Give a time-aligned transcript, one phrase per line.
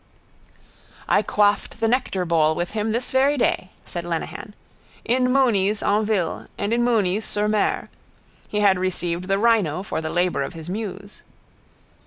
[1.07, 4.55] —I quaffed the nectarbowl with him this very day, said Lenehan.
[5.05, 7.87] In Mooney's en ville and in Mooney's sur mer.
[8.49, 11.21] He had received the rhino for the labour of his muse.